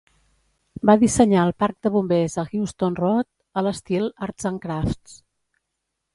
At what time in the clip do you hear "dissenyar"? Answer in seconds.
1.03-1.43